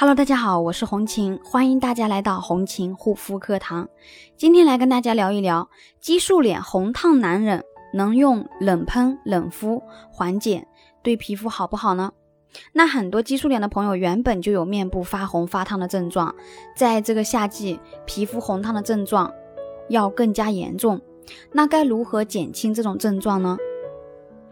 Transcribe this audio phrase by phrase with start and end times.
[0.00, 3.86] Hello，大家好，我是红琴，欢迎大家来到红琴护肤课堂。
[4.34, 5.68] 今天来跟大家聊一聊
[6.00, 10.66] 激素脸红烫难忍，能用冷喷冷敷缓解，
[11.02, 12.12] 对皮肤好不好呢？
[12.72, 16.34] 那很多激素脸的朋友原本就有面部发红发烫的症状，
[16.74, 19.30] 在这个夏季，皮肤红烫的症状
[19.90, 20.98] 要更加严重。
[21.52, 23.58] 那该如何减轻这种症状呢？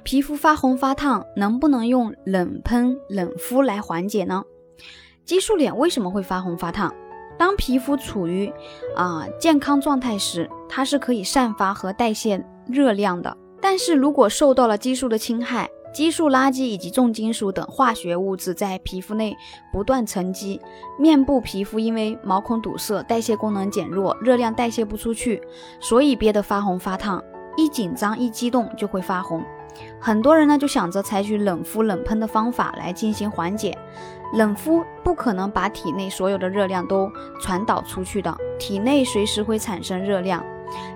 [0.03, 4.45] 皮肤发红发烫能不能用冷喷冷敷来缓解呢？
[5.29, 6.91] 激素脸为什么会发红发烫？
[7.37, 8.51] 当皮肤处于
[8.97, 13.37] 啊健康状态时，它是可以散发和代谢热量的。
[13.61, 19.37] 但是如果受到了激素的侵害，激素垃圾以及重金属等化学物质在皮肤内
[19.71, 20.59] 不断沉积，
[20.99, 25.43] 面部皮肤因为毛孔堵塞，代谢功能减弱，热量代谢不出去，
[25.79, 27.23] 所以憋得发红发烫。
[27.59, 29.45] 一紧张一激动就会发红。
[30.01, 33.77] 很多人呢就想着采取冷敷冷喷的方法来进行缓解，
[34.35, 37.11] 冷敷不可能把体内所有的热量都
[37.41, 40.45] 传导出去的，体内随时会产生热量。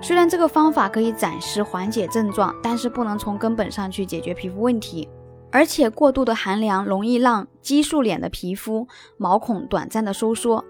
[0.03, 5.09] 虽然这个方法可以暂时缓解症状，但是不能从根本上去解决皮肤问题，
[5.51, 10.63] 而且过度的寒凉容易让激素脸的皮肤毛孔短暂的收缩，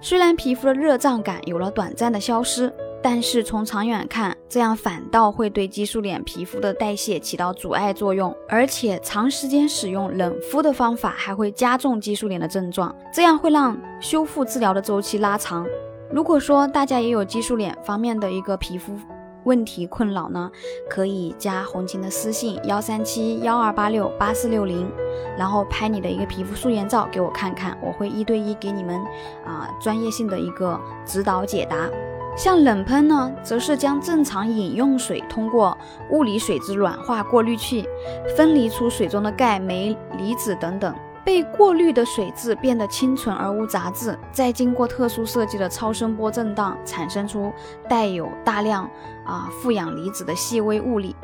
[0.00, 2.72] 虽然皮肤的热胀感有了短暂的消失。
[3.02, 15.64] 但是从长远看，这样反倒会对激素脸皮肤的代谢起到阻碍作用，而且长时间使用冷敷的方法还会加重激素脸的症状，这样会让修复治疗的周期拉长。
[16.10, 18.98] 如果说大家也有激素脸方面的一个皮肤
[19.46, 20.50] 问题困扰呢，
[20.90, 24.90] 可以加红琴的私信幺三七幺二八六八四六零，
[25.38, 28.96] 然后拍你的一个皮肤素颜照给我看看，我会一对一给你们
[29.44, 31.88] 啊专业性的一个指导解答。
[32.36, 35.78] 像冷喷呢，则是将正常饮用水通过
[36.10, 37.88] 物理水质软化过滤器，
[38.36, 40.94] 分离出水中的钙、镁、离子等等，
[41.26, 47.52] 被过滤的水质变得清纯而无杂质，再经过特殊设计的超声波震荡，产生出
[47.88, 48.88] 带有大量
[49.24, 51.16] 啊负氧离子的细微物理。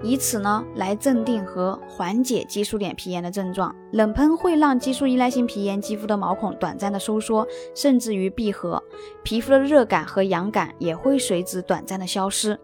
[0.00, 3.74] 以此呢来镇定和缓解激素脸皮炎的症状。
[3.92, 8.82] 冷喷会让激素依赖性皮炎肌肤的毛孔短暂的收缩，甚至于闭合，
[9.22, 12.60] 皮肤的热感和痒感也会随之短暂的消失。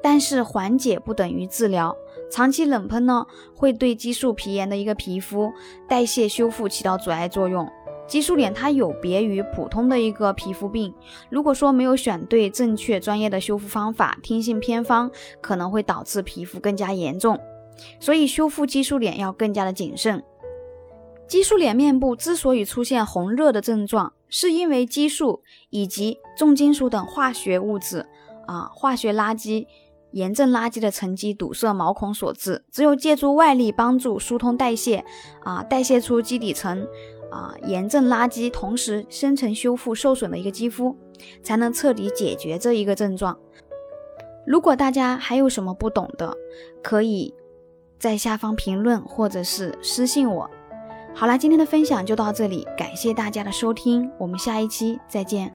[0.00, 1.94] 但是缓解不等于治疗，
[2.30, 5.50] 长期冷喷呢会对激素皮炎的一个皮肤
[5.88, 7.68] 代谢修复起到阻碍作用。
[8.06, 10.94] 激素脸它有别于普通的一个皮肤病，
[11.28, 15.10] 如果说没有选对正确专业的修复方法，听信偏方，
[15.42, 17.38] 可能会导致皮肤更加严重。
[18.00, 20.22] 所以修复激素脸要更加的谨慎。
[21.26, 28.06] 激素脸面部之所以出现红热的症状，是因为激素以及重金属等化学物质
[28.46, 29.66] 啊化学垃圾、
[30.18, 32.64] 炎症垃圾的沉积堵塞毛孔所致。
[32.70, 35.04] 只有借助外力帮助疏通代谢
[35.40, 36.86] 啊，代谢出基底层。
[37.30, 40.96] 啊，炎症垃圾，同时深层修复受损的一个肌肤，
[41.42, 43.38] 才能彻底解决这一个症状。
[44.46, 46.34] 如果大家还有什么不懂的，
[46.82, 47.34] 可以
[47.98, 50.48] 在下方评论或者是私信我。
[51.14, 55.52] 好了，今天的分享就到这里，感谢大家的收听，我们下一期再见。